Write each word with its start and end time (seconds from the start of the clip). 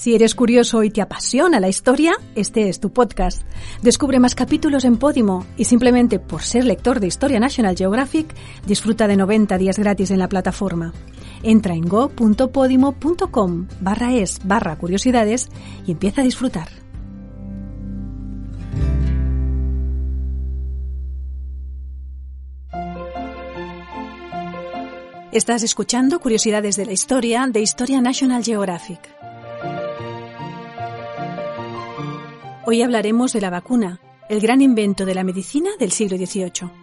Si 0.00 0.14
eres 0.14 0.34
curioso 0.34 0.82
y 0.82 0.88
te 0.88 1.02
apasiona 1.02 1.60
la 1.60 1.68
historia, 1.68 2.14
este 2.34 2.70
es 2.70 2.80
tu 2.80 2.90
podcast. 2.90 3.42
Descubre 3.82 4.18
más 4.18 4.34
capítulos 4.34 4.86
en 4.86 4.96
Podimo 4.96 5.44
y 5.58 5.66
simplemente 5.66 6.18
por 6.18 6.40
ser 6.40 6.64
lector 6.64 7.00
de 7.00 7.06
Historia 7.06 7.38
National 7.38 7.76
Geographic, 7.76 8.34
disfruta 8.66 9.06
de 9.06 9.18
90 9.18 9.58
días 9.58 9.78
gratis 9.78 10.10
en 10.10 10.18
la 10.18 10.30
plataforma. 10.30 10.94
Entra 11.42 11.74
en 11.74 11.86
go.podimo.com 11.86 13.68
barra 13.82 14.14
es 14.14 14.40
barra 14.42 14.78
curiosidades 14.78 15.50
y 15.86 15.92
empieza 15.92 16.22
a 16.22 16.24
disfrutar. 16.24 16.68
Estás 25.30 25.62
escuchando 25.62 26.20
Curiosidades 26.20 26.76
de 26.76 26.86
la 26.86 26.92
Historia 26.92 27.46
de 27.52 27.60
Historia 27.60 28.00
National 28.00 28.42
Geographic. 28.42 29.19
Hoy 32.70 32.82
hablaremos 32.82 33.32
de 33.32 33.40
la 33.40 33.50
vacuna, 33.50 33.98
el 34.28 34.38
gran 34.38 34.62
invento 34.62 35.04
de 35.04 35.16
la 35.16 35.24
medicina 35.24 35.70
del 35.80 35.90
siglo 35.90 36.16
XVIII. 36.16 36.79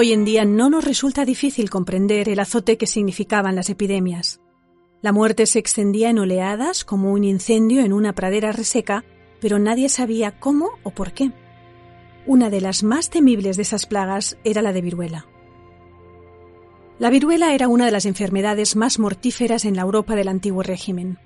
Hoy 0.00 0.12
en 0.12 0.24
día 0.24 0.44
no 0.44 0.70
nos 0.70 0.84
resulta 0.84 1.24
difícil 1.24 1.70
comprender 1.70 2.28
el 2.28 2.38
azote 2.38 2.78
que 2.78 2.86
significaban 2.86 3.56
las 3.56 3.68
epidemias. 3.68 4.40
La 5.02 5.10
muerte 5.10 5.44
se 5.44 5.58
extendía 5.58 6.08
en 6.08 6.20
oleadas 6.20 6.84
como 6.84 7.10
un 7.12 7.24
incendio 7.24 7.80
en 7.80 7.92
una 7.92 8.14
pradera 8.14 8.52
reseca, 8.52 9.04
pero 9.40 9.58
nadie 9.58 9.88
sabía 9.88 10.38
cómo 10.38 10.70
o 10.84 10.90
por 10.90 11.10
qué. 11.14 11.32
Una 12.26 12.48
de 12.48 12.60
las 12.60 12.84
más 12.84 13.10
temibles 13.10 13.56
de 13.56 13.62
esas 13.62 13.86
plagas 13.86 14.38
era 14.44 14.62
la 14.62 14.72
de 14.72 14.82
viruela. 14.82 15.26
La 17.00 17.10
viruela 17.10 17.52
era 17.52 17.66
una 17.66 17.84
de 17.84 17.90
las 17.90 18.06
enfermedades 18.06 18.76
más 18.76 19.00
mortíferas 19.00 19.64
en 19.64 19.74
la 19.74 19.82
Europa 19.82 20.14
del 20.14 20.28
antiguo 20.28 20.62
régimen. 20.62 21.18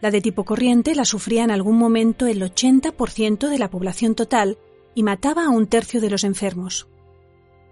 La 0.00 0.10
de 0.10 0.20
tipo 0.20 0.42
corriente 0.42 0.96
la 0.96 1.04
sufría 1.04 1.44
en 1.44 1.52
algún 1.52 1.78
momento 1.78 2.26
el 2.26 2.42
80% 2.42 3.48
de 3.48 3.58
la 3.60 3.70
población 3.70 4.16
total 4.16 4.58
y 4.96 5.04
mataba 5.04 5.44
a 5.44 5.50
un 5.50 5.68
tercio 5.68 6.00
de 6.00 6.10
los 6.10 6.24
enfermos. 6.24 6.88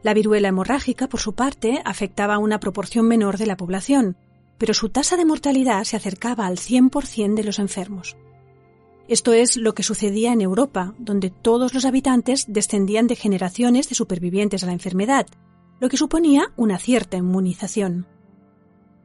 La 0.04 0.12
viruela 0.12 0.48
hemorrágica, 0.48 1.08
por 1.08 1.18
su 1.18 1.34
parte, 1.34 1.80
afectaba 1.82 2.34
a 2.34 2.38
una 2.38 2.60
proporción 2.60 3.08
menor 3.08 3.38
de 3.38 3.46
la 3.46 3.56
población, 3.56 4.18
pero 4.58 4.74
su 4.74 4.90
tasa 4.90 5.16
de 5.16 5.24
mortalidad 5.24 5.82
se 5.84 5.96
acercaba 5.96 6.44
al 6.44 6.58
100% 6.58 7.32
de 7.32 7.42
los 7.42 7.58
enfermos. 7.58 8.14
Esto 9.08 9.32
es 9.32 9.56
lo 9.56 9.74
que 9.74 9.82
sucedía 9.82 10.34
en 10.34 10.42
Europa, 10.42 10.94
donde 10.98 11.30
todos 11.30 11.72
los 11.72 11.86
habitantes 11.86 12.44
descendían 12.48 13.06
de 13.06 13.16
generaciones 13.16 13.88
de 13.88 13.94
supervivientes 13.94 14.62
a 14.62 14.66
la 14.66 14.74
enfermedad, 14.74 15.26
lo 15.80 15.88
que 15.88 15.96
suponía 15.96 16.52
una 16.56 16.78
cierta 16.78 17.16
inmunización. 17.16 18.06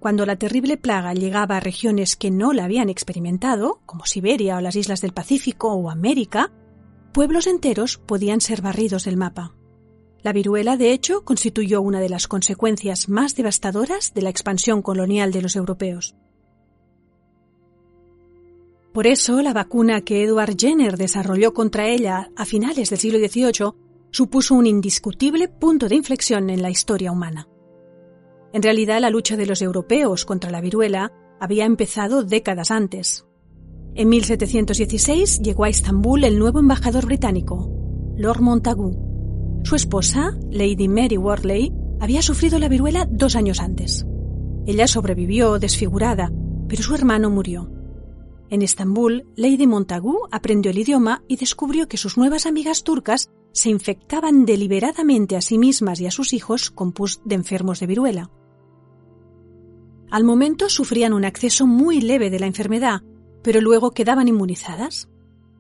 Cuando 0.01 0.25
la 0.25 0.35
terrible 0.35 0.75
plaga 0.75 1.13
llegaba 1.13 1.55
a 1.55 1.61
regiones 1.61 2.17
que 2.17 2.29
no 2.29 2.51
la 2.51 2.65
habían 2.65 2.89
experimentado, 2.89 3.79
como 3.85 4.05
Siberia 4.05 4.57
o 4.57 4.61
las 4.61 4.75
islas 4.75 4.99
del 4.99 5.13
Pacífico 5.13 5.71
o 5.71 5.89
América, 5.89 6.51
pueblos 7.13 7.47
enteros 7.47 7.99
podían 7.99 8.41
ser 8.41 8.61
barridos 8.61 9.05
del 9.05 9.15
mapa. 9.15 9.55
La 10.21 10.33
viruela, 10.33 10.75
de 10.75 10.91
hecho, 10.91 11.23
constituyó 11.23 11.81
una 11.81 12.01
de 12.01 12.09
las 12.09 12.27
consecuencias 12.27 13.07
más 13.07 13.35
devastadoras 13.35 14.13
de 14.13 14.21
la 14.21 14.29
expansión 14.29 14.81
colonial 14.81 15.31
de 15.31 15.41
los 15.41 15.55
europeos. 15.55 16.15
Por 18.93 19.07
eso, 19.07 19.41
la 19.41 19.53
vacuna 19.53 20.01
que 20.01 20.23
Edward 20.23 20.55
Jenner 20.57 20.97
desarrolló 20.97 21.53
contra 21.53 21.87
ella 21.87 22.31
a 22.35 22.45
finales 22.45 22.89
del 22.89 22.99
siglo 22.99 23.19
XVIII 23.19 23.73
supuso 24.11 24.55
un 24.55 24.65
indiscutible 24.65 25.47
punto 25.47 25.87
de 25.87 25.95
inflexión 25.95 26.49
en 26.49 26.61
la 26.61 26.69
historia 26.69 27.11
humana. 27.11 27.47
En 28.51 28.63
realidad, 28.63 28.99
la 28.99 29.11
lucha 29.11 29.37
de 29.37 29.45
los 29.45 29.61
europeos 29.61 30.25
contra 30.25 30.49
la 30.49 30.59
viruela 30.59 31.13
había 31.39 31.65
empezado 31.65 32.23
décadas 32.23 32.71
antes. 32.71 33.25
En 33.95 34.09
1716 34.09 35.41
llegó 35.41 35.63
a 35.63 35.69
Estambul 35.69 36.23
el 36.23 36.39
nuevo 36.39 36.59
embajador 36.59 37.05
británico, 37.05 37.69
Lord 38.17 38.41
Montagu, 38.41 39.08
su 39.63 39.75
esposa, 39.75 40.37
Lady 40.49 40.87
Mary 40.87 41.17
Wortley, 41.17 41.71
había 41.99 42.21
sufrido 42.21 42.59
la 42.59 42.69
viruela 42.69 43.07
dos 43.09 43.35
años 43.35 43.59
antes. 43.59 44.05
Ella 44.65 44.87
sobrevivió 44.87 45.59
desfigurada, 45.59 46.31
pero 46.67 46.83
su 46.83 46.95
hermano 46.95 47.29
murió. 47.29 47.69
En 48.49 48.61
Estambul, 48.61 49.27
Lady 49.35 49.67
Montagu 49.67 50.27
aprendió 50.31 50.71
el 50.71 50.79
idioma 50.79 51.23
y 51.27 51.35
descubrió 51.35 51.87
que 51.87 51.97
sus 51.97 52.17
nuevas 52.17 52.45
amigas 52.45 52.83
turcas 52.83 53.29
se 53.51 53.69
infectaban 53.69 54.45
deliberadamente 54.45 55.35
a 55.35 55.41
sí 55.41 55.57
mismas 55.57 55.99
y 55.99 56.07
a 56.07 56.11
sus 56.11 56.33
hijos 56.33 56.71
con 56.71 56.91
pus 56.91 57.21
de 57.25 57.35
enfermos 57.35 57.79
de 57.79 57.87
viruela. 57.87 58.31
Al 60.09 60.23
momento 60.23 60.69
sufrían 60.69 61.13
un 61.13 61.25
acceso 61.25 61.67
muy 61.67 62.01
leve 62.01 62.31
de 62.31 62.39
la 62.39 62.47
enfermedad, 62.47 63.01
pero 63.43 63.61
luego 63.61 63.91
quedaban 63.91 64.27
inmunizadas. 64.27 65.09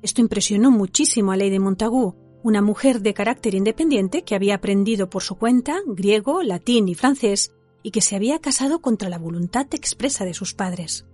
Esto 0.01 0.21
impresionó 0.21 0.71
muchísimo 0.71 1.31
a 1.31 1.37
Lady 1.37 1.59
Montagu, 1.59 2.15
una 2.43 2.61
mujer 2.61 3.01
de 3.01 3.13
carácter 3.13 3.55
independiente 3.55 4.23
que 4.23 4.35
había 4.35 4.55
aprendido 4.55 5.09
por 5.09 5.23
su 5.23 5.35
cuenta 5.35 5.77
griego, 5.85 6.41
latín 6.43 6.87
y 6.87 6.95
francés 6.95 7.51
y 7.83 7.91
que 7.91 8.01
se 8.01 8.15
había 8.15 8.39
casado 8.39 8.79
contra 8.79 9.09
la 9.09 9.17
voluntad 9.17 9.67
expresa 9.71 10.25
de 10.25 10.33
sus 10.33 10.53
padres. 10.53 11.05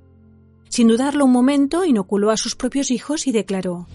Sin 0.69 0.87
dudarlo 0.87 1.25
un 1.25 1.31
momento, 1.31 1.85
inoculó 1.85 2.31
a 2.31 2.37
sus 2.37 2.55
propios 2.55 2.91
hijos 2.91 3.27
y 3.27 3.31
declaró 3.31 3.87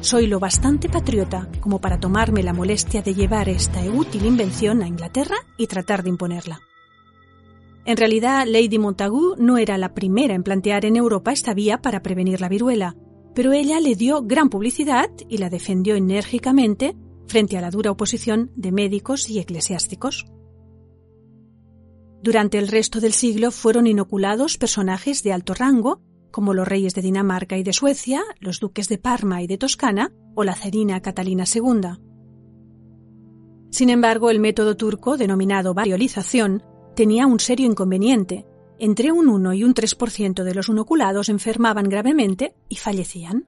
Soy 0.00 0.26
lo 0.26 0.40
bastante 0.40 0.88
patriota 0.88 1.48
como 1.60 1.80
para 1.80 2.00
tomarme 2.00 2.42
la 2.42 2.52
molestia 2.52 3.02
de 3.02 3.14
llevar 3.14 3.48
esta 3.48 3.80
útil 3.82 4.26
invención 4.26 4.82
a 4.82 4.88
Inglaterra 4.88 5.36
y 5.56 5.66
tratar 5.66 6.02
de 6.02 6.10
imponerla. 6.10 6.60
En 7.84 7.96
realidad, 7.96 8.46
Lady 8.46 8.78
Montagu 8.78 9.34
no 9.38 9.58
era 9.58 9.76
la 9.78 9.94
primera 9.94 10.34
en 10.34 10.44
plantear 10.44 10.84
en 10.84 10.96
Europa 10.96 11.32
esta 11.32 11.52
vía 11.54 11.82
para 11.82 12.02
prevenir 12.02 12.40
la 12.40 12.48
viruela, 12.48 12.94
pero 13.34 13.52
ella 13.52 13.80
le 13.80 13.94
dio 13.94 14.22
gran 14.22 14.48
publicidad 14.48 15.10
y 15.28 15.38
la 15.38 15.50
defendió 15.50 15.94
enérgicamente 15.94 16.96
frente 17.26 17.56
a 17.56 17.60
la 17.60 17.70
dura 17.70 17.90
oposición 17.90 18.50
de 18.56 18.72
médicos 18.72 19.28
y 19.30 19.38
eclesiásticos. 19.38 20.26
Durante 22.22 22.58
el 22.58 22.68
resto 22.68 23.00
del 23.00 23.12
siglo 23.12 23.50
fueron 23.50 23.86
inoculados 23.86 24.58
personajes 24.58 25.22
de 25.22 25.32
alto 25.32 25.54
rango, 25.54 26.00
como 26.30 26.54
los 26.54 26.68
reyes 26.68 26.94
de 26.94 27.02
Dinamarca 27.02 27.58
y 27.58 27.62
de 27.62 27.72
Suecia, 27.72 28.22
los 28.40 28.60
duques 28.60 28.88
de 28.88 28.98
Parma 28.98 29.42
y 29.42 29.46
de 29.46 29.58
Toscana, 29.58 30.12
o 30.34 30.44
la 30.44 30.54
cerina 30.54 31.00
Catalina 31.00 31.44
II. 31.52 31.98
Sin 33.70 33.90
embargo, 33.90 34.30
el 34.30 34.38
método 34.38 34.76
turco, 34.76 35.16
denominado 35.16 35.74
variolización, 35.74 36.62
tenía 36.94 37.26
un 37.26 37.40
serio 37.40 37.66
inconveniente, 37.66 38.46
entre 38.82 39.12
un 39.12 39.28
1 39.28 39.54
y 39.54 39.62
un 39.62 39.74
3% 39.74 40.42
de 40.42 40.54
los 40.56 40.68
inoculados 40.68 41.28
enfermaban 41.28 41.88
gravemente 41.88 42.56
y 42.68 42.74
fallecían. 42.74 43.46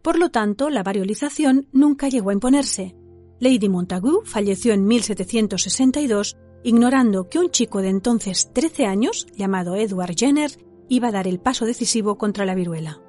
Por 0.00 0.18
lo 0.18 0.30
tanto, 0.30 0.70
la 0.70 0.82
variolización 0.82 1.68
nunca 1.72 2.08
llegó 2.08 2.30
a 2.30 2.32
imponerse. 2.32 2.96
Lady 3.38 3.68
Montagu 3.68 4.22
falleció 4.24 4.72
en 4.72 4.86
1762, 4.86 6.38
ignorando 6.64 7.28
que 7.28 7.38
un 7.38 7.50
chico 7.50 7.82
de 7.82 7.90
entonces 7.90 8.50
13 8.54 8.86
años, 8.86 9.26
llamado 9.36 9.76
Edward 9.76 10.14
Jenner, 10.16 10.52
iba 10.88 11.08
a 11.08 11.12
dar 11.12 11.28
el 11.28 11.38
paso 11.38 11.66
decisivo 11.66 12.16
contra 12.16 12.46
la 12.46 12.54
viruela. 12.54 13.02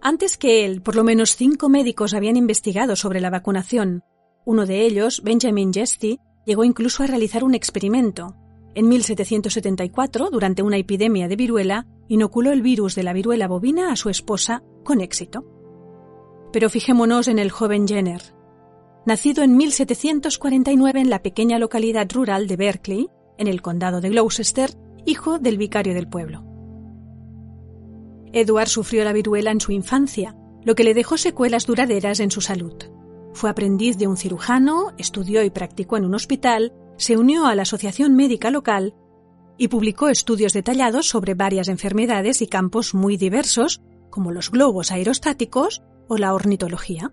Antes 0.00 0.38
que 0.38 0.64
él, 0.64 0.80
por 0.80 0.96
lo 0.96 1.04
menos 1.04 1.36
cinco 1.36 1.68
médicos 1.68 2.14
habían 2.14 2.38
investigado 2.38 2.96
sobre 2.96 3.20
la 3.20 3.28
vacunación. 3.28 4.02
Uno 4.46 4.64
de 4.64 4.86
ellos, 4.86 5.20
Benjamin 5.22 5.74
Jesty, 5.74 6.20
llegó 6.46 6.64
incluso 6.64 7.02
a 7.02 7.06
realizar 7.06 7.44
un 7.44 7.54
experimento. 7.54 8.34
En 8.74 8.88
1774, 8.88 10.30
durante 10.30 10.62
una 10.62 10.78
epidemia 10.78 11.28
de 11.28 11.36
viruela, 11.36 11.86
inoculó 12.08 12.52
el 12.52 12.62
virus 12.62 12.94
de 12.94 13.02
la 13.02 13.12
viruela 13.12 13.46
bovina 13.46 13.92
a 13.92 13.96
su 13.96 14.08
esposa 14.08 14.62
con 14.82 15.00
éxito. 15.02 15.44
Pero 16.52 16.70
fijémonos 16.70 17.28
en 17.28 17.38
el 17.38 17.50
joven 17.50 17.86
Jenner. 17.86 18.22
Nacido 19.04 19.42
en 19.42 19.56
1749 19.56 21.00
en 21.00 21.10
la 21.10 21.22
pequeña 21.22 21.58
localidad 21.58 22.10
rural 22.10 22.46
de 22.46 22.56
Berkeley, 22.56 23.08
en 23.36 23.46
el 23.46 23.60
condado 23.60 24.00
de 24.00 24.08
Gloucester, 24.10 24.70
hijo 25.04 25.38
del 25.38 25.58
vicario 25.58 25.92
del 25.92 26.08
pueblo. 26.08 26.44
Edward 28.32 28.68
sufrió 28.68 29.04
la 29.04 29.12
viruela 29.12 29.50
en 29.50 29.60
su 29.60 29.72
infancia, 29.72 30.34
lo 30.64 30.74
que 30.74 30.84
le 30.84 30.94
dejó 30.94 31.18
secuelas 31.18 31.66
duraderas 31.66 32.20
en 32.20 32.30
su 32.30 32.40
salud. 32.40 32.74
Fue 33.34 33.50
aprendiz 33.50 33.98
de 33.98 34.06
un 34.06 34.16
cirujano, 34.16 34.92
estudió 34.96 35.42
y 35.42 35.50
practicó 35.50 35.96
en 35.96 36.04
un 36.04 36.14
hospital 36.14 36.72
se 36.96 37.16
unió 37.16 37.46
a 37.46 37.54
la 37.54 37.62
Asociación 37.62 38.14
Médica 38.14 38.50
Local 38.50 38.94
y 39.56 39.68
publicó 39.68 40.08
estudios 40.08 40.52
detallados 40.52 41.08
sobre 41.08 41.34
varias 41.34 41.68
enfermedades 41.68 42.42
y 42.42 42.46
campos 42.46 42.94
muy 42.94 43.16
diversos, 43.16 43.82
como 44.10 44.32
los 44.32 44.50
globos 44.50 44.90
aerostáticos 44.92 45.82
o 46.08 46.16
la 46.16 46.34
ornitología. 46.34 47.12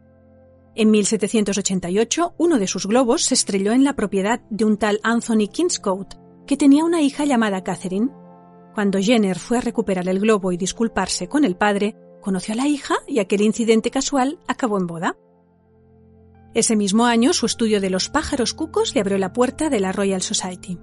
En 0.75 0.91
1788, 0.91 2.35
uno 2.37 2.59
de 2.59 2.67
sus 2.67 2.85
globos 2.85 3.23
se 3.25 3.33
estrelló 3.33 3.71
en 3.71 3.83
la 3.83 3.95
propiedad 3.95 4.41
de 4.49 4.65
un 4.65 4.77
tal 4.77 4.99
Anthony 5.03 5.47
Kingscote, 5.51 6.17
que 6.45 6.57
tenía 6.57 6.85
una 6.85 7.01
hija 7.01 7.25
llamada 7.25 7.63
Catherine. 7.63 8.09
Cuando 8.73 8.99
Jenner 8.99 9.37
fue 9.37 9.57
a 9.57 9.61
recuperar 9.61 10.07
el 10.07 10.19
globo 10.19 10.51
y 10.51 10.57
disculparse 10.57 11.27
con 11.27 11.43
el 11.43 11.55
padre, 11.55 11.95
conoció 12.21 12.53
a 12.53 12.57
la 12.57 12.67
hija 12.67 12.95
y 13.07 13.19
aquel 13.19 13.41
incidente 13.41 13.91
casual 13.91 14.39
acabó 14.47 14.77
en 14.79 14.87
boda. 14.87 15.17
Ese 16.53 16.75
mismo 16.75 17.05
año, 17.05 17.33
su 17.33 17.45
estudio 17.45 17.79
de 17.79 17.89
los 17.89 18.09
pájaros 18.09 18.53
cucos 18.53 18.95
le 18.95 19.01
abrió 19.01 19.17
la 19.17 19.33
puerta 19.33 19.69
de 19.69 19.79
la 19.79 19.91
Royal 19.91 20.21
Society. 20.21 20.79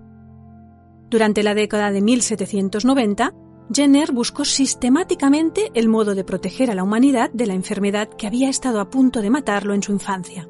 Durante 1.10 1.42
la 1.42 1.54
década 1.54 1.90
de 1.90 2.02
1790, 2.02 3.34
Jenner 3.72 4.12
buscó 4.12 4.44
sistemáticamente 4.44 5.70
el 5.74 5.88
modo 5.88 6.14
de 6.14 6.24
proteger 6.24 6.70
a 6.70 6.74
la 6.74 6.84
humanidad 6.84 7.30
de 7.32 7.46
la 7.46 7.54
enfermedad 7.54 8.08
que 8.08 8.28
había 8.28 8.48
estado 8.48 8.80
a 8.80 8.90
punto 8.90 9.22
de 9.22 9.30
matarlo 9.30 9.74
en 9.74 9.82
su 9.82 9.92
infancia. 9.92 10.48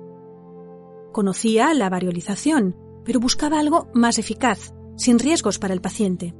Conocía 1.12 1.72
la 1.72 1.88
variolización, 1.88 2.76
pero 3.04 3.20
buscaba 3.20 3.58
algo 3.58 3.88
más 3.94 4.18
eficaz, 4.18 4.74
sin 4.96 5.18
riesgos 5.18 5.58
para 5.58 5.72
el 5.72 5.80
paciente. 5.80 6.34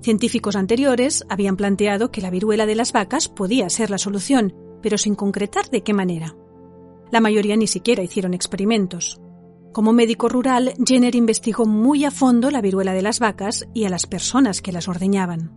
Científicos 0.00 0.54
anteriores 0.54 1.24
habían 1.28 1.56
planteado 1.56 2.12
que 2.12 2.20
la 2.20 2.30
viruela 2.30 2.66
de 2.66 2.76
las 2.76 2.92
vacas 2.92 3.28
podía 3.28 3.68
ser 3.68 3.90
la 3.90 3.98
solución, 3.98 4.54
pero 4.80 4.98
sin 4.98 5.16
concretar 5.16 5.68
de 5.70 5.82
qué 5.82 5.94
manera. 5.94 6.36
La 7.10 7.20
mayoría 7.20 7.56
ni 7.56 7.66
siquiera 7.66 8.02
hicieron 8.02 8.34
experimentos. 8.34 9.20
Como 9.72 9.92
médico 9.92 10.28
rural, 10.28 10.74
Jenner 10.84 11.14
investigó 11.14 11.66
muy 11.66 12.04
a 12.04 12.10
fondo 12.10 12.50
la 12.50 12.60
viruela 12.60 12.92
de 12.92 13.02
las 13.02 13.20
vacas 13.20 13.66
y 13.74 13.84
a 13.84 13.90
las 13.90 14.06
personas 14.06 14.60
que 14.60 14.72
las 14.72 14.88
ordeñaban. 14.88 15.52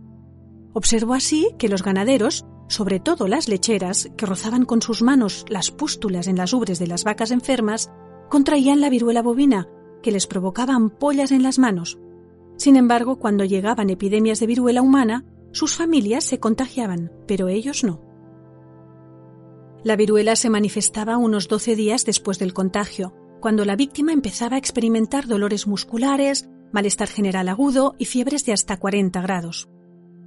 Observó 0.74 1.14
así 1.14 1.48
que 1.58 1.68
los 1.68 1.82
ganaderos, 1.82 2.46
sobre 2.68 3.00
todo 3.00 3.28
las 3.28 3.48
lecheras, 3.48 4.10
que 4.16 4.26
rozaban 4.26 4.64
con 4.64 4.80
sus 4.80 5.02
manos 5.02 5.44
las 5.48 5.70
pústulas 5.70 6.26
en 6.28 6.36
las 6.36 6.52
ubres 6.52 6.78
de 6.78 6.86
las 6.86 7.04
vacas 7.04 7.30
enfermas, 7.30 7.90
contraían 8.30 8.80
la 8.80 8.90
viruela 8.90 9.22
bovina, 9.22 9.68
que 10.02 10.12
les 10.12 10.26
provocaba 10.26 10.74
ampollas 10.74 11.32
en 11.32 11.42
las 11.42 11.58
manos. 11.58 11.98
Sin 12.56 12.76
embargo, 12.76 13.18
cuando 13.18 13.44
llegaban 13.44 13.90
epidemias 13.90 14.40
de 14.40 14.46
viruela 14.46 14.82
humana, 14.82 15.24
sus 15.52 15.74
familias 15.74 16.24
se 16.24 16.38
contagiaban, 16.38 17.12
pero 17.26 17.48
ellos 17.48 17.84
no. 17.84 18.11
La 19.84 19.96
viruela 19.96 20.36
se 20.36 20.48
manifestaba 20.48 21.16
unos 21.16 21.48
12 21.48 21.74
días 21.74 22.04
después 22.04 22.38
del 22.38 22.54
contagio, 22.54 23.12
cuando 23.40 23.64
la 23.64 23.74
víctima 23.74 24.12
empezaba 24.12 24.54
a 24.54 24.58
experimentar 24.58 25.26
dolores 25.26 25.66
musculares, 25.66 26.48
malestar 26.70 27.08
general 27.08 27.48
agudo 27.48 27.96
y 27.98 28.04
fiebres 28.04 28.44
de 28.44 28.52
hasta 28.52 28.76
40 28.76 29.20
grados. 29.22 29.68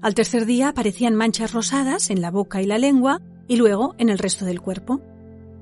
Al 0.02 0.13
tercer 0.13 0.46
día 0.46 0.68
aparecían 0.68 1.16
manchas 1.16 1.54
rosadas 1.54 2.10
en 2.10 2.22
la 2.22 2.31
boca 2.31 2.62
y 2.62 2.66
la 2.66 2.78
lengua 2.78 3.22
y 3.48 3.56
luego 3.56 3.96
en 3.98 4.10
el 4.10 4.19
resto 4.19 4.44
del 4.44 4.60
cuerpo. 4.60 5.02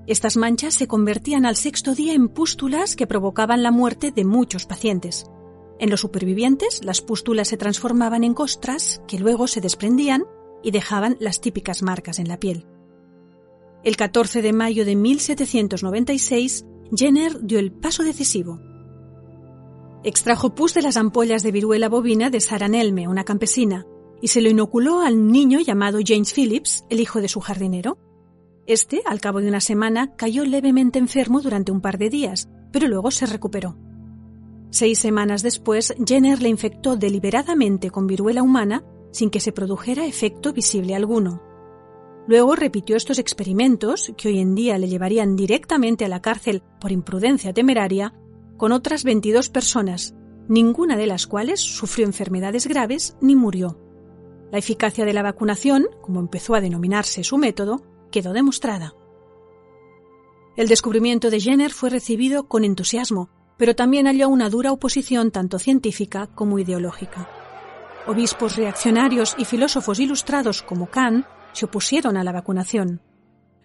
Estas 0.07 0.37
manchas 0.37 0.73
se 0.73 0.87
convertían 0.87 1.45
al 1.45 1.55
sexto 1.55 1.93
día 1.93 2.13
en 2.13 2.29
pústulas 2.29 2.95
que 2.95 3.05
provocaban 3.05 3.61
la 3.61 3.71
muerte 3.71 4.11
de 4.11 4.25
muchos 4.25 4.65
pacientes. 4.65 5.27
En 5.79 5.91
los 5.91 6.01
supervivientes, 6.01 6.83
las 6.83 7.01
pústulas 7.01 7.47
se 7.47 7.57
transformaban 7.57 8.23
en 8.23 8.33
costras 8.33 9.03
que 9.07 9.19
luego 9.19 9.47
se 9.47 9.61
desprendían 9.61 10.23
y 10.63 10.71
dejaban 10.71 11.15
las 11.19 11.41
típicas 11.41 11.83
marcas 11.83 12.17
en 12.17 12.27
la 12.27 12.39
piel. 12.39 12.65
El 13.83 13.97
14 13.97 14.41
de 14.41 14.53
mayo 14.53 14.85
de 14.85 14.95
1796, 14.95 16.65
Jenner 16.95 17.41
dio 17.41 17.59
el 17.59 17.73
paso 17.73 18.03
decisivo. 18.03 18.61
Extrajo 20.05 20.55
pus 20.55 20.73
de 20.73 20.81
las 20.81 20.95
ampollas 20.95 21.43
de 21.43 21.51
viruela 21.51 21.89
bovina 21.89 22.29
de 22.29 22.39
Sara 22.39 22.69
Nelme, 22.69 23.09
una 23.09 23.25
campesina, 23.25 23.85
y 24.21 24.29
se 24.29 24.41
lo 24.41 24.49
inoculó 24.49 25.01
al 25.01 25.27
niño 25.27 25.59
llamado 25.59 25.99
James 26.05 26.33
Phillips, 26.33 26.85
el 26.89 27.01
hijo 27.01 27.19
de 27.19 27.27
su 27.27 27.41
jardinero. 27.41 27.97
Este, 28.67 29.01
al 29.05 29.19
cabo 29.19 29.41
de 29.41 29.49
una 29.49 29.59
semana, 29.59 30.15
cayó 30.15 30.45
levemente 30.45 30.97
enfermo 30.97 31.41
durante 31.41 31.73
un 31.73 31.81
par 31.81 31.97
de 31.97 32.09
días, 32.09 32.47
pero 32.71 32.87
luego 32.87 33.11
se 33.11 33.25
recuperó. 33.25 33.77
Seis 34.69 34.97
semanas 34.97 35.43
después, 35.43 35.93
Jenner 36.05 36.41
le 36.41 36.47
infectó 36.47 36.95
deliberadamente 36.95 37.91
con 37.91 38.07
viruela 38.07 38.43
humana 38.43 38.85
sin 39.11 39.29
que 39.29 39.41
se 39.41 39.51
produjera 39.51 40.05
efecto 40.05 40.53
visible 40.53 40.95
alguno. 40.95 41.52
Luego 42.27 42.55
repitió 42.55 42.95
estos 42.95 43.19
experimentos, 43.19 44.13
que 44.17 44.29
hoy 44.29 44.39
en 44.39 44.55
día 44.55 44.77
le 44.77 44.87
llevarían 44.87 45.35
directamente 45.35 46.05
a 46.05 46.07
la 46.07 46.21
cárcel 46.21 46.63
por 46.79 46.91
imprudencia 46.91 47.53
temeraria, 47.53 48.13
con 48.57 48.71
otras 48.71 49.03
22 49.03 49.49
personas, 49.49 50.15
ninguna 50.47 50.95
de 50.95 51.07
las 51.07 51.27
cuales 51.27 51.59
sufrió 51.59 52.05
enfermedades 52.05 52.67
graves 52.67 53.17
ni 53.19 53.35
murió. 53.35 53.77
La 54.51 54.59
eficacia 54.59 55.03
de 55.03 55.13
la 55.13 55.23
vacunación, 55.23 55.87
como 56.01 56.19
empezó 56.19 56.55
a 56.55 56.61
denominarse 56.61 57.23
su 57.23 57.37
método, 57.37 57.81
quedó 58.11 58.31
demostrada. 58.31 58.93
El 60.55 60.67
descubrimiento 60.67 61.29
de 61.29 61.39
Jenner 61.39 61.71
fue 61.71 61.89
recibido 61.89 62.47
con 62.47 62.63
entusiasmo, 62.63 63.29
pero 63.57 63.75
también 63.75 64.05
halló 64.05 64.29
una 64.29 64.49
dura 64.49 64.71
oposición 64.71 65.31
tanto 65.31 65.59
científica 65.59 66.27
como 66.27 66.59
ideológica. 66.59 67.27
Obispos 68.05 68.55
reaccionarios 68.55 69.35
y 69.37 69.45
filósofos 69.45 69.99
ilustrados 69.99 70.61
como 70.61 70.87
Kant 70.87 71.25
se 71.53 71.65
opusieron 71.65 72.17
a 72.17 72.23
la 72.23 72.31
vacunación. 72.31 73.01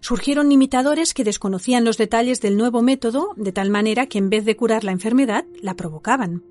Surgieron 0.01 0.53
imitadores 0.53 1.13
que 1.13 1.25
desconocían 1.25 1.85
los 1.85 1.99
detalles 1.99 2.41
del 2.41 2.57
nuevo 2.57 2.83
método 2.83 3.31
de 3.37 3.53
tal 3.53 3.71
manera 3.71 4.07
que 4.07 4.19
en 4.19 4.31
vez 4.31 4.45
de 4.45 4.57
curar 4.57 4.85
la 4.85 4.93
enfermedad, 4.93 5.45
la 5.61 5.75
provocaban. 5.75 6.45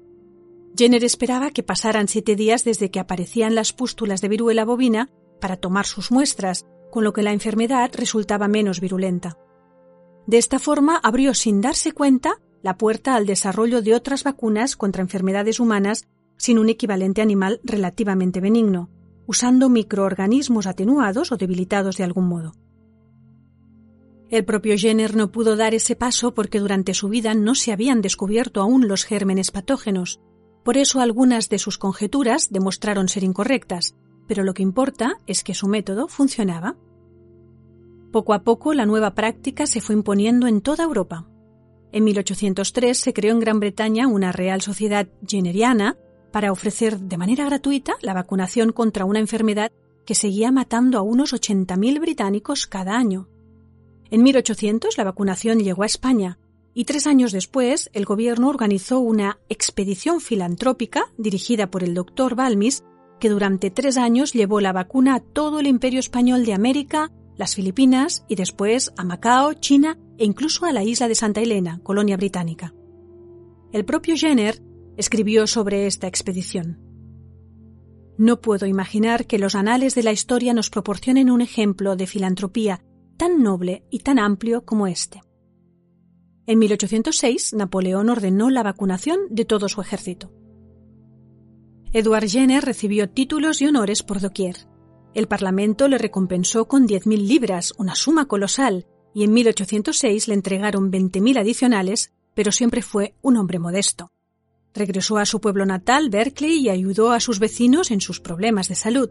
Jenner 0.78 1.04
esperaba 1.04 1.52
que 1.52 1.64
pasaran 1.64 2.08
siete 2.08 2.36
días 2.36 2.64
desde 2.64 2.92
que 2.92 3.00
aparecían 3.00 3.56
las 3.56 3.74
pústulas 3.74 4.22
de 4.22 4.28
viruela 4.28 4.66
bovina 4.66 5.10
para 5.40 5.56
tomar 5.56 5.86
sus 5.86 6.12
muestras, 6.12 6.66
con 6.92 7.04
lo 7.04 7.14
que 7.14 7.24
la 7.24 7.32
enfermedad 7.32 7.92
resultaba 7.94 8.48
menos 8.48 8.82
virulenta. 8.82 9.38
De 10.26 10.38
esta 10.38 10.60
forma 10.60 10.98
abrió 10.98 11.34
sin 11.34 11.62
darse 11.62 11.94
cuenta 11.94 12.42
la 12.62 12.78
puerta 12.78 13.16
al 13.16 13.26
desarrollo 13.26 13.82
de 13.82 13.96
otras 13.96 14.24
vacunas 14.24 14.76
contra 14.76 15.02
enfermedades 15.02 15.60
humanas 15.60 16.08
sin 16.38 16.60
un 16.60 16.70
equivalente 16.70 17.22
animal 17.22 17.62
relativamente 17.64 18.42
benigno, 18.42 18.90
usando 19.28 19.70
microorganismos 19.70 20.66
atenuados 20.66 21.32
o 21.32 21.38
debilitados 21.38 21.98
de 21.98 22.04
algún 22.06 22.28
modo. 22.28 22.54
El 24.30 24.44
propio 24.44 24.76
Jenner 24.78 25.16
no 25.16 25.32
pudo 25.32 25.56
dar 25.56 25.74
ese 25.74 25.96
paso 25.96 26.34
porque 26.34 26.60
durante 26.60 26.94
su 26.94 27.08
vida 27.08 27.34
no 27.34 27.56
se 27.56 27.72
habían 27.72 28.02
descubierto 28.02 28.62
aún 28.62 28.88
los 28.88 29.06
gérmenes 29.06 29.52
patógenos, 29.52 30.20
por 30.64 30.78
eso 30.78 31.00
algunas 31.00 31.48
de 31.48 31.60
sus 31.60 31.78
conjeturas 31.78 32.50
demostraron 32.50 33.08
ser 33.08 33.24
incorrectas, 33.24 33.96
pero 34.28 34.44
lo 34.44 34.54
que 34.54 34.64
importa 34.64 35.18
es 35.28 35.44
que 35.44 35.54
su 35.54 35.68
método 35.68 36.10
funcionaba. 36.10 36.76
Poco 38.12 38.34
a 38.34 38.44
poco 38.44 38.74
la 38.74 38.86
nueva 38.86 39.14
práctica 39.14 39.66
se 39.66 39.80
fue 39.80 39.96
imponiendo 39.96 40.48
en 40.48 40.60
toda 40.60 40.84
Europa. 40.84 41.26
En 41.94 42.04
1803 42.04 42.98
se 42.98 43.14
creó 43.14 43.32
en 43.32 43.40
Gran 43.40 43.62
Bretaña 43.62 44.08
una 44.08 44.34
Real 44.34 44.62
Sociedad 44.62 45.08
Jenneriana 45.26 45.98
para 46.32 46.52
ofrecer 46.52 47.00
de 47.00 47.18
manera 47.18 47.46
gratuita 47.46 47.96
la 48.02 48.14
vacunación 48.14 48.72
contra 48.72 49.06
una 49.06 49.20
enfermedad 49.20 49.72
que 50.06 50.16
seguía 50.16 50.52
matando 50.52 50.98
a 50.98 51.02
unos 51.02 51.34
80.000 51.34 52.00
británicos 52.00 52.68
cada 52.68 52.98
año. 52.98 53.28
En 54.10 54.24
1800 54.24 54.98
la 54.98 55.04
vacunación 55.04 55.60
llegó 55.60 55.84
a 55.84 55.88
España 55.88 56.40
y 56.74 56.86
tres 56.86 57.08
años 57.08 57.32
después 57.32 57.90
el 57.94 58.06
gobierno 58.06 58.50
organizó 58.50 59.00
una 59.00 59.40
expedición 59.50 60.22
filantrópica 60.22 61.12
dirigida 61.18 61.72
por 61.72 61.84
el 61.84 61.94
doctor 61.94 62.36
Balmis 62.36 62.84
que 63.20 63.30
durante 63.30 63.72
tres 63.72 63.98
años 63.98 64.32
llevó 64.34 64.62
la 64.62 64.74
vacuna 64.74 65.16
a 65.16 65.20
todo 65.20 65.60
el 65.60 65.68
imperio 65.68 66.00
español 66.00 66.46
de 66.46 66.54
América, 66.54 67.12
las 67.36 67.56
Filipinas 67.56 68.24
y 68.28 68.36
después 68.36 68.94
a 68.96 69.04
Macao, 69.04 69.54
China 69.56 69.98
e 70.18 70.26
incluso 70.26 70.66
a 70.66 70.72
la 70.72 70.84
isla 70.84 71.08
de 71.08 71.16
Santa 71.16 71.42
Elena, 71.42 71.80
colonia 71.84 72.16
británica. 72.16 72.74
El 73.72 73.84
propio 73.84 74.16
Jenner 74.16 74.62
escribió 74.98 75.48
sobre 75.48 75.88
esta 75.88 76.08
expedición. 76.08 76.80
No 78.18 78.42
puedo 78.42 78.66
imaginar 78.66 79.28
que 79.28 79.38
los 79.38 79.54
anales 79.54 79.94
de 79.94 80.04
la 80.04 80.12
historia 80.12 80.54
nos 80.54 80.70
proporcionen 80.70 81.30
un 81.30 81.42
ejemplo 81.42 81.96
de 81.96 82.08
filantropía 82.08 82.84
tan 83.16 83.44
noble 83.44 83.84
y 83.92 84.00
tan 84.00 84.20
amplio 84.20 84.66
como 84.66 84.88
este. 84.88 85.22
En 86.48 86.60
1806, 86.60 87.54
Napoleón 87.54 88.10
ordenó 88.10 88.50
la 88.50 88.64
vacunación 88.64 89.20
de 89.30 89.46
todo 89.46 89.70
su 89.70 89.82
ejército. 89.82 90.32
Edward 91.94 92.28
Jenner 92.28 92.64
recibió 92.64 93.10
títulos 93.10 93.62
y 93.62 93.68
honores 93.68 94.02
por 94.02 94.20
doquier. 94.20 94.56
El 95.14 95.28
Parlamento 95.28 95.88
le 95.88 95.98
recompensó 95.98 96.68
con 96.68 96.88
10.000 96.88 97.28
libras, 97.28 97.74
una 97.78 97.96
suma 97.96 98.28
colosal, 98.28 98.88
y 99.14 99.24
en 99.24 99.34
1806 99.34 100.28
le 100.28 100.34
entregaron 100.34 100.92
20.000 100.92 101.40
adicionales, 101.40 102.14
pero 102.34 102.52
siempre 102.52 102.82
fue 102.82 103.16
un 103.22 103.38
hombre 103.38 103.60
modesto. 103.60 104.12
Regresó 104.78 105.18
a 105.18 105.26
su 105.26 105.42
pueblo 105.42 105.66
natal, 105.66 106.12
Berkeley, 106.12 106.60
y 106.60 106.70
ayudó 106.70 107.12
a 107.12 107.20
sus 107.20 107.40
vecinos 107.40 107.90
en 107.90 108.00
sus 108.00 108.20
problemas 108.20 108.70
de 108.70 108.76
salud. 108.76 109.10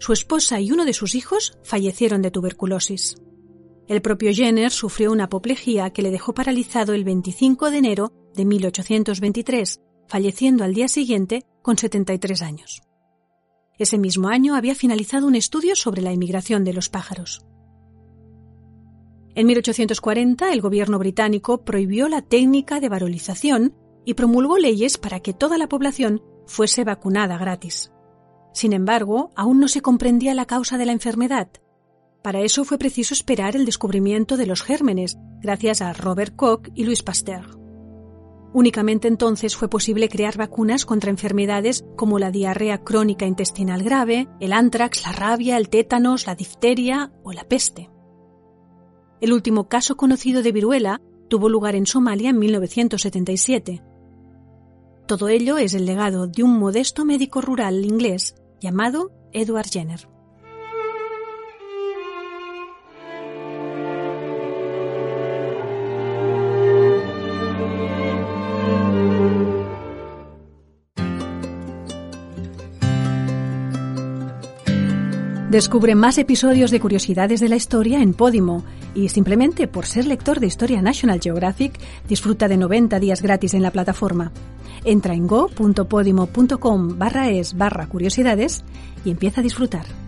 Su 0.00 0.12
esposa 0.12 0.60
y 0.60 0.72
uno 0.72 0.84
de 0.84 0.94
sus 0.94 1.14
hijos 1.14 1.56
fallecieron 1.62 2.22
de 2.22 2.32
tuberculosis. 2.32 3.14
El 3.86 4.02
propio 4.02 4.32
Jenner 4.34 4.72
sufrió 4.72 5.12
una 5.12 5.24
apoplejía 5.24 5.90
que 5.90 6.02
le 6.02 6.10
dejó 6.10 6.34
paralizado 6.34 6.92
el 6.92 7.04
25 7.04 7.70
de 7.70 7.78
enero 7.78 8.12
de 8.34 8.46
1823, 8.46 9.80
falleciendo 10.08 10.64
al 10.64 10.74
día 10.74 10.88
siguiente 10.88 11.44
con 11.62 11.78
73 11.78 12.42
años. 12.42 12.82
Ese 13.78 13.98
mismo 13.98 14.26
año 14.26 14.56
había 14.56 14.74
finalizado 14.74 15.28
un 15.28 15.36
estudio 15.36 15.76
sobre 15.76 16.02
la 16.02 16.10
emigración 16.10 16.64
de 16.64 16.72
los 16.72 16.88
pájaros. 16.88 17.46
En 19.36 19.46
1840 19.46 20.52
el 20.52 20.60
gobierno 20.60 20.98
británico 20.98 21.64
prohibió 21.64 22.08
la 22.08 22.22
técnica 22.22 22.80
de 22.80 22.88
varolización 22.88 23.85
y 24.06 24.14
promulgó 24.14 24.56
leyes 24.56 24.96
para 24.96 25.20
que 25.20 25.34
toda 25.34 25.58
la 25.58 25.68
población 25.68 26.22
fuese 26.46 26.84
vacunada 26.84 27.36
gratis. 27.36 27.92
Sin 28.54 28.72
embargo, 28.72 29.30
aún 29.36 29.60
no 29.60 29.68
se 29.68 29.82
comprendía 29.82 30.32
la 30.32 30.46
causa 30.46 30.78
de 30.78 30.86
la 30.86 30.92
enfermedad. 30.92 31.48
Para 32.22 32.40
eso 32.40 32.64
fue 32.64 32.78
preciso 32.78 33.12
esperar 33.12 33.54
el 33.54 33.66
descubrimiento 33.66 34.38
de 34.38 34.46
los 34.46 34.62
gérmenes, 34.62 35.18
gracias 35.42 35.82
a 35.82 35.92
Robert 35.92 36.34
Koch 36.34 36.70
y 36.74 36.84
Louis 36.84 37.02
Pasteur. 37.02 37.58
Únicamente 38.54 39.08
entonces 39.08 39.54
fue 39.54 39.68
posible 39.68 40.08
crear 40.08 40.38
vacunas 40.38 40.86
contra 40.86 41.10
enfermedades 41.10 41.84
como 41.96 42.18
la 42.18 42.30
diarrea 42.30 42.82
crónica 42.82 43.26
intestinal 43.26 43.82
grave, 43.82 44.28
el 44.40 44.54
antrax, 44.54 45.04
la 45.04 45.12
rabia, 45.12 45.58
el 45.58 45.68
tétanos, 45.68 46.26
la 46.26 46.34
difteria 46.34 47.12
o 47.22 47.32
la 47.32 47.44
peste. 47.44 47.90
El 49.20 49.32
último 49.32 49.68
caso 49.68 49.96
conocido 49.96 50.42
de 50.42 50.52
viruela 50.52 51.02
tuvo 51.28 51.48
lugar 51.48 51.74
en 51.74 51.86
Somalia 51.86 52.30
en 52.30 52.38
1977. 52.38 53.82
Todo 55.06 55.28
ello 55.28 55.56
es 55.56 55.72
el 55.74 55.86
legado 55.86 56.26
de 56.26 56.42
un 56.42 56.58
modesto 56.58 57.04
médico 57.04 57.40
rural 57.40 57.84
inglés 57.84 58.34
llamado 58.60 59.12
Edward 59.32 59.68
Jenner. 59.70 60.08
Descubre 75.50 75.94
más 75.94 76.18
episodios 76.18 76.72
de 76.72 76.80
Curiosidades 76.80 77.38
de 77.38 77.48
la 77.48 77.54
Historia 77.54 78.02
en 78.02 78.12
Podimo 78.12 78.64
y 78.92 79.10
simplemente 79.10 79.68
por 79.68 79.86
ser 79.86 80.04
lector 80.06 80.40
de 80.40 80.48
Historia 80.48 80.82
National 80.82 81.20
Geographic 81.22 81.78
disfruta 82.08 82.48
de 82.48 82.56
90 82.56 82.98
días 82.98 83.22
gratis 83.22 83.54
en 83.54 83.62
la 83.62 83.70
plataforma. 83.70 84.32
Entra 84.86 85.14
en 85.14 85.26
go.podimo.com 85.26 86.96
barra 86.96 87.28
es 87.28 87.58
barra 87.58 87.88
curiosidades 87.88 88.64
y 89.04 89.10
empieza 89.10 89.40
a 89.40 89.44
disfrutar. 89.44 90.05